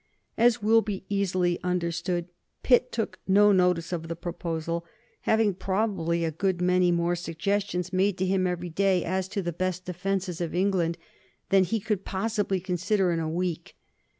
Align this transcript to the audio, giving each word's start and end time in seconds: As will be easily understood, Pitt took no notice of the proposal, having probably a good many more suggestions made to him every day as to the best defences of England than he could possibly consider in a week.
As 0.35 0.63
will 0.63 0.81
be 0.81 1.05
easily 1.09 1.59
understood, 1.63 2.27
Pitt 2.63 2.91
took 2.91 3.19
no 3.27 3.51
notice 3.51 3.93
of 3.93 4.07
the 4.07 4.15
proposal, 4.15 4.83
having 5.29 5.53
probably 5.53 6.25
a 6.25 6.31
good 6.31 6.59
many 6.59 6.91
more 6.91 7.15
suggestions 7.15 7.93
made 7.93 8.17
to 8.17 8.25
him 8.25 8.47
every 8.47 8.71
day 8.71 9.05
as 9.05 9.27
to 9.27 9.43
the 9.43 9.53
best 9.53 9.85
defences 9.85 10.41
of 10.41 10.55
England 10.55 10.97
than 11.49 11.65
he 11.65 11.79
could 11.79 12.03
possibly 12.03 12.59
consider 12.59 13.11
in 13.11 13.19
a 13.19 13.29
week. 13.29 13.75